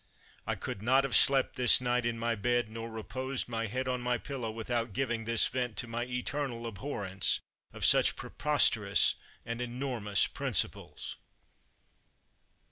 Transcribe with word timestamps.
I 0.47 0.55
could 0.55 0.81
not 0.81 1.03
have 1.03 1.15
slept 1.15 1.57
this 1.57 1.79
night 1.79 2.07
in 2.07 2.17
my 2.17 2.33
bed, 2.33 2.69
nor 2.69 2.89
reposed 2.89 3.47
my 3.47 3.67
head 3.67 3.87
on 3.87 4.01
my 4.01 4.17
pillow, 4.17 4.49
without 4.49 4.93
giving 4.93 5.25
this 5.25 5.45
vent 5.45 5.77
to 5.77 5.87
my 5.87 6.05
eternal 6.05 6.65
abhorrence 6.65 7.39
of 7.71 7.85
such 7.85 8.15
pre 8.15 8.31
posterous 8.31 9.13
and 9.45 9.61
enormous 9.61 10.25
principles. 10.25 11.17